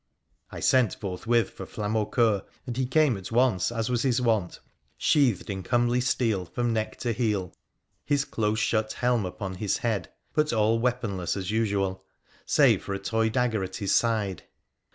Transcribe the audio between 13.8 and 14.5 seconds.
side.